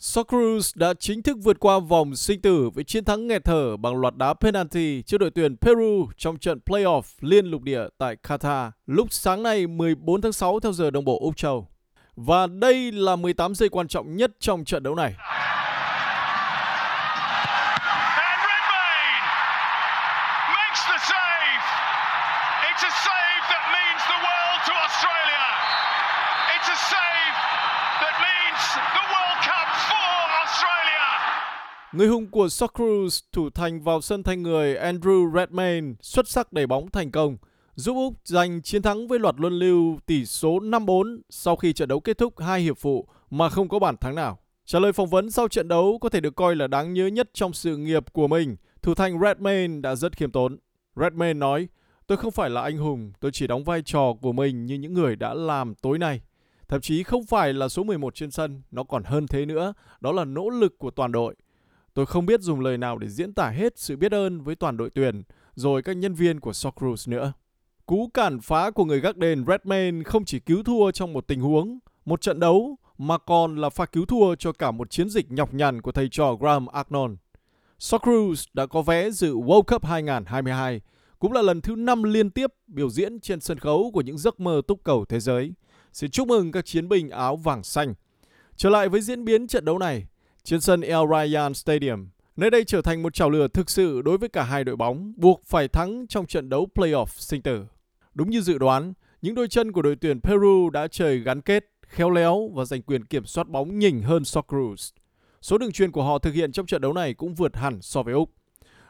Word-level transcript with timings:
Socceroos 0.00 0.76
đã 0.76 0.94
chính 0.94 1.22
thức 1.22 1.36
vượt 1.42 1.60
qua 1.60 1.78
vòng 1.78 2.16
sinh 2.16 2.40
tử 2.40 2.70
với 2.74 2.84
chiến 2.84 3.04
thắng 3.04 3.26
nghẹt 3.26 3.44
thở 3.44 3.76
bằng 3.76 3.96
loạt 3.96 4.16
đá 4.16 4.34
penalty 4.34 5.02
trước 5.02 5.18
đội 5.18 5.30
tuyển 5.30 5.56
Peru 5.56 6.08
trong 6.16 6.38
trận 6.38 6.60
playoff 6.66 7.02
liên 7.20 7.46
lục 7.46 7.62
địa 7.62 7.82
tại 7.98 8.16
Qatar 8.22 8.70
lúc 8.86 9.08
sáng 9.10 9.42
nay 9.42 9.66
14 9.66 10.20
tháng 10.20 10.32
6 10.32 10.60
theo 10.60 10.72
giờ 10.72 10.90
đồng 10.90 11.04
bộ, 11.04 11.18
Úc 11.20 11.36
Châu. 11.36 11.68
Và 12.16 12.46
đây 12.46 12.92
là 12.92 13.16
18 13.16 13.54
giây 13.54 13.68
quan 13.68 13.88
trọng 13.88 14.16
nhất 14.16 14.30
trong 14.40 14.64
trận 14.64 14.82
đấu 14.82 14.94
này. 14.94 15.14
Makes 20.54 20.82
the 20.92 20.98
save. 21.10 21.62
It's 22.68 22.82
a 22.90 22.92
save 23.04 23.42
that 23.52 23.64
means 23.74 24.02
the 24.12 24.18
world 24.26 24.60
to 24.68 24.74
Australia. 24.86 25.46
It's 26.54 26.68
a 26.68 26.78
save 26.90 27.34
that 28.02 28.14
means 28.26 28.62
the 28.96 29.04
World 29.12 29.38
Cup 29.48 29.68
for 29.88 30.12
Australia. 30.42 31.06
Người 31.92 32.08
hùng 32.08 32.26
của 32.26 32.48
Socceroos 32.48 33.20
thủ 33.32 33.50
thành 33.50 33.80
vào 33.80 34.00
sân 34.00 34.22
thay 34.22 34.36
người 34.36 34.74
Andrew 34.74 35.34
Redmayne 35.34 35.92
xuất 36.00 36.28
sắc 36.28 36.52
đẩy 36.52 36.66
bóng 36.66 36.90
thành 36.90 37.10
công, 37.10 37.36
giúp 37.74 37.94
Úc 37.94 38.14
giành 38.24 38.62
chiến 38.62 38.82
thắng 38.82 39.08
với 39.08 39.18
loạt 39.18 39.34
luân 39.38 39.58
lưu 39.58 39.98
tỷ 40.06 40.24
số 40.24 40.58
5-4 40.60 41.18
sau 41.30 41.56
khi 41.56 41.72
trận 41.72 41.88
đấu 41.88 42.00
kết 42.00 42.18
thúc 42.18 42.38
hai 42.38 42.60
hiệp 42.60 42.78
phụ 42.78 43.06
mà 43.30 43.48
không 43.48 43.68
có 43.68 43.78
bàn 43.78 43.96
thắng 43.96 44.14
nào. 44.14 44.38
Trả 44.66 44.78
lời 44.78 44.92
phỏng 44.92 45.08
vấn 45.08 45.30
sau 45.30 45.48
trận 45.48 45.68
đấu 45.68 45.98
có 46.00 46.08
thể 46.08 46.20
được 46.20 46.34
coi 46.34 46.56
là 46.56 46.66
đáng 46.66 46.92
nhớ 46.92 47.06
nhất 47.06 47.30
trong 47.34 47.52
sự 47.52 47.76
nghiệp 47.76 48.12
của 48.12 48.28
mình, 48.28 48.56
thủ 48.82 48.94
thành 48.94 49.20
Redmayne 49.20 49.80
đã 49.80 49.94
rất 49.94 50.16
khiêm 50.16 50.30
tốn. 50.30 50.58
Redmayne 50.96 51.38
nói, 51.38 51.68
tôi 52.06 52.18
không 52.18 52.30
phải 52.32 52.50
là 52.50 52.62
anh 52.62 52.78
hùng, 52.78 53.12
tôi 53.20 53.30
chỉ 53.34 53.46
đóng 53.46 53.64
vai 53.64 53.82
trò 53.82 54.14
của 54.20 54.32
mình 54.32 54.66
như 54.66 54.74
những 54.74 54.94
người 54.94 55.16
đã 55.16 55.34
làm 55.34 55.74
tối 55.74 55.98
nay. 55.98 56.20
Thậm 56.68 56.80
chí 56.80 57.02
không 57.02 57.26
phải 57.26 57.52
là 57.52 57.68
số 57.68 57.84
11 57.84 58.14
trên 58.14 58.30
sân, 58.30 58.62
nó 58.70 58.84
còn 58.84 59.04
hơn 59.04 59.26
thế 59.26 59.46
nữa, 59.46 59.72
đó 60.00 60.12
là 60.12 60.24
nỗ 60.24 60.50
lực 60.50 60.78
của 60.78 60.90
toàn 60.90 61.12
đội. 61.12 61.34
Tôi 61.94 62.06
không 62.06 62.26
biết 62.26 62.40
dùng 62.40 62.60
lời 62.60 62.78
nào 62.78 62.98
để 62.98 63.08
diễn 63.08 63.32
tả 63.32 63.50
hết 63.50 63.78
sự 63.78 63.96
biết 63.96 64.12
ơn 64.12 64.40
với 64.40 64.56
toàn 64.56 64.76
đội 64.76 64.90
tuyển, 64.90 65.22
rồi 65.54 65.82
các 65.82 65.96
nhân 65.96 66.14
viên 66.14 66.40
của 66.40 66.52
Socceroos 66.52 67.08
nữa. 67.08 67.32
Cú 67.86 68.10
cản 68.14 68.40
phá 68.40 68.70
của 68.70 68.84
người 68.84 69.00
gác 69.00 69.16
đền 69.16 69.44
Redmayne 69.48 70.02
không 70.04 70.24
chỉ 70.24 70.40
cứu 70.40 70.62
thua 70.62 70.90
trong 70.90 71.12
một 71.12 71.26
tình 71.26 71.40
huống, 71.40 71.78
một 72.04 72.20
trận 72.20 72.40
đấu, 72.40 72.76
mà 72.98 73.18
còn 73.18 73.56
là 73.56 73.68
pha 73.68 73.86
cứu 73.86 74.06
thua 74.06 74.34
cho 74.34 74.52
cả 74.52 74.70
một 74.70 74.90
chiến 74.90 75.10
dịch 75.10 75.30
nhọc 75.30 75.54
nhằn 75.54 75.82
của 75.82 75.92
thầy 75.92 76.08
trò 76.08 76.34
Graham 76.34 76.66
Arnold. 76.66 77.14
Socceroos 77.78 78.44
đã 78.54 78.66
có 78.66 78.82
vé 78.82 79.10
dự 79.10 79.34
World 79.34 79.62
Cup 79.62 79.84
2022, 79.84 80.80
cũng 81.18 81.32
là 81.32 81.42
lần 81.42 81.60
thứ 81.60 81.74
5 81.74 82.02
liên 82.02 82.30
tiếp 82.30 82.50
biểu 82.66 82.90
diễn 82.90 83.20
trên 83.20 83.40
sân 83.40 83.58
khấu 83.58 83.90
của 83.94 84.00
những 84.00 84.18
giấc 84.18 84.40
mơ 84.40 84.62
túc 84.66 84.84
cầu 84.84 85.04
thế 85.04 85.20
giới. 85.20 85.52
Xin 85.92 86.10
chúc 86.10 86.28
mừng 86.28 86.52
các 86.52 86.64
chiến 86.64 86.88
binh 86.88 87.10
áo 87.10 87.36
vàng 87.36 87.62
xanh. 87.62 87.94
Trở 88.56 88.70
lại 88.70 88.88
với 88.88 89.00
diễn 89.00 89.24
biến 89.24 89.46
trận 89.46 89.64
đấu 89.64 89.78
này, 89.78 90.06
trên 90.44 90.60
sân 90.60 90.80
El 90.80 91.08
Rayyan 91.10 91.54
Stadium, 91.54 92.08
nơi 92.36 92.50
đây 92.50 92.64
trở 92.64 92.82
thành 92.82 93.02
một 93.02 93.14
trào 93.14 93.30
lửa 93.30 93.48
thực 93.48 93.70
sự 93.70 94.02
đối 94.02 94.18
với 94.18 94.28
cả 94.28 94.42
hai 94.42 94.64
đội 94.64 94.76
bóng, 94.76 95.12
buộc 95.16 95.42
phải 95.44 95.68
thắng 95.68 96.06
trong 96.06 96.26
trận 96.26 96.48
đấu 96.48 96.68
playoff 96.74 97.06
sinh 97.06 97.42
tử. 97.42 97.64
Đúng 98.14 98.30
như 98.30 98.40
dự 98.40 98.58
đoán, 98.58 98.92
những 99.22 99.34
đôi 99.34 99.48
chân 99.48 99.72
của 99.72 99.82
đội 99.82 99.96
tuyển 99.96 100.20
Peru 100.20 100.70
đã 100.70 100.88
chơi 100.88 101.18
gắn 101.18 101.40
kết, 101.40 101.64
khéo 101.86 102.10
léo 102.10 102.50
và 102.54 102.64
giành 102.64 102.82
quyền 102.82 103.04
kiểm 103.04 103.24
soát 103.24 103.48
bóng 103.48 103.78
nhỉnh 103.78 104.02
hơn 104.02 104.24
Socceroos. 104.24 104.92
Số 105.42 105.58
đường 105.58 105.72
truyền 105.72 105.92
của 105.92 106.02
họ 106.02 106.18
thực 106.18 106.34
hiện 106.34 106.52
trong 106.52 106.66
trận 106.66 106.80
đấu 106.80 106.92
này 106.92 107.14
cũng 107.14 107.34
vượt 107.34 107.56
hẳn 107.56 107.82
so 107.82 108.02
với 108.02 108.14
Úc. 108.14 108.30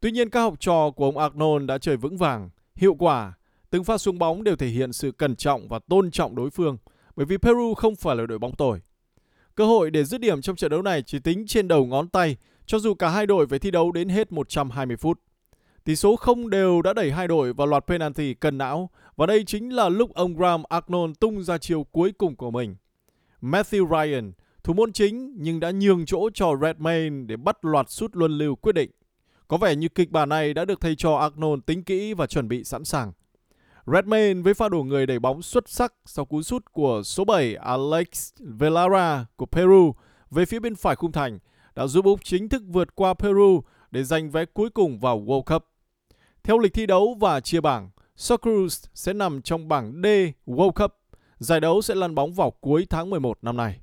Tuy 0.00 0.10
nhiên 0.10 0.30
các 0.30 0.40
học 0.40 0.54
trò 0.60 0.90
của 0.90 1.04
ông 1.04 1.18
Arnold 1.18 1.66
đã 1.66 1.78
chơi 1.78 1.96
vững 1.96 2.16
vàng, 2.16 2.50
hiệu 2.76 2.94
quả. 2.94 3.32
Từng 3.70 3.84
pha 3.84 3.98
xuống 3.98 4.18
bóng 4.18 4.44
đều 4.44 4.56
thể 4.56 4.66
hiện 4.66 4.92
sự 4.92 5.12
cẩn 5.12 5.36
trọng 5.36 5.68
và 5.68 5.78
tôn 5.78 6.10
trọng 6.10 6.34
đối 6.34 6.50
phương, 6.50 6.76
bởi 7.16 7.26
vì 7.26 7.36
Peru 7.36 7.74
không 7.74 7.96
phải 7.96 8.16
là 8.16 8.26
đội 8.26 8.38
bóng 8.38 8.56
tồi. 8.56 8.80
Cơ 9.54 9.66
hội 9.66 9.90
để 9.90 10.04
dứt 10.04 10.20
điểm 10.20 10.42
trong 10.42 10.56
trận 10.56 10.70
đấu 10.70 10.82
này 10.82 11.02
chỉ 11.02 11.18
tính 11.18 11.46
trên 11.46 11.68
đầu 11.68 11.86
ngón 11.86 12.08
tay, 12.08 12.36
cho 12.66 12.78
dù 12.78 12.94
cả 12.94 13.08
hai 13.08 13.26
đội 13.26 13.46
phải 13.46 13.58
thi 13.58 13.70
đấu 13.70 13.92
đến 13.92 14.08
hết 14.08 14.32
120 14.32 14.96
phút. 14.96 15.20
Tỷ 15.84 15.96
số 15.96 16.16
không 16.16 16.50
đều 16.50 16.82
đã 16.82 16.92
đẩy 16.92 17.10
hai 17.12 17.28
đội 17.28 17.52
vào 17.52 17.66
loạt 17.66 17.84
penalty 17.86 18.34
cân 18.34 18.58
não, 18.58 18.90
và 19.16 19.26
đây 19.26 19.44
chính 19.44 19.74
là 19.74 19.88
lúc 19.88 20.14
ông 20.14 20.34
Graham 20.34 20.62
Arnold 20.68 21.12
tung 21.20 21.42
ra 21.42 21.58
chiều 21.58 21.84
cuối 21.84 22.12
cùng 22.12 22.36
của 22.36 22.50
mình. 22.50 22.76
Matthew 23.42 23.88
Ryan, 23.88 24.32
thủ 24.64 24.74
môn 24.74 24.92
chính 24.92 25.34
nhưng 25.38 25.60
đã 25.60 25.70
nhường 25.70 26.06
chỗ 26.06 26.30
cho 26.34 26.56
Redmayne 26.62 27.24
để 27.26 27.36
bắt 27.36 27.64
loạt 27.64 27.90
sút 27.90 28.16
luân 28.16 28.38
lưu 28.38 28.56
quyết 28.56 28.72
định. 28.72 28.90
Có 29.48 29.56
vẻ 29.56 29.76
như 29.76 29.88
kịch 29.88 30.10
bản 30.10 30.28
này 30.28 30.54
đã 30.54 30.64
được 30.64 30.80
thầy 30.80 30.96
trò 30.96 31.14
Arnold 31.14 31.60
tính 31.66 31.84
kỹ 31.84 32.14
và 32.14 32.26
chuẩn 32.26 32.48
bị 32.48 32.64
sẵn 32.64 32.84
sàng. 32.84 33.12
Redmayne 33.86 34.42
với 34.42 34.54
pha 34.54 34.68
đổ 34.68 34.82
người 34.82 35.06
đẩy 35.06 35.18
bóng 35.18 35.42
xuất 35.42 35.68
sắc 35.68 35.94
sau 36.04 36.24
cú 36.24 36.42
sút 36.42 36.72
của 36.72 37.02
số 37.04 37.24
7 37.24 37.54
Alex 37.54 38.32
Velara 38.38 39.26
của 39.36 39.46
Peru 39.46 39.94
về 40.30 40.44
phía 40.44 40.60
bên 40.60 40.74
phải 40.74 40.96
khung 40.96 41.12
thành 41.12 41.38
đã 41.74 41.86
giúp 41.86 42.04
Úc 42.04 42.24
chính 42.24 42.48
thức 42.48 42.62
vượt 42.66 42.94
qua 42.94 43.14
Peru 43.14 43.62
để 43.90 44.04
giành 44.04 44.30
vé 44.30 44.44
cuối 44.44 44.70
cùng 44.70 44.98
vào 44.98 45.20
World 45.20 45.42
Cup. 45.42 45.64
Theo 46.42 46.58
lịch 46.58 46.74
thi 46.74 46.86
đấu 46.86 47.16
và 47.20 47.40
chia 47.40 47.60
bảng, 47.60 47.90
Socceroos 48.16 48.84
sẽ 48.94 49.12
nằm 49.12 49.42
trong 49.42 49.68
bảng 49.68 50.02
D 50.02 50.06
World 50.46 50.72
Cup. 50.72 50.98
Giải 51.38 51.60
đấu 51.60 51.82
sẽ 51.82 51.94
lăn 51.94 52.14
bóng 52.14 52.32
vào 52.32 52.50
cuối 52.50 52.86
tháng 52.90 53.10
11 53.10 53.38
năm 53.42 53.56
nay. 53.56 53.81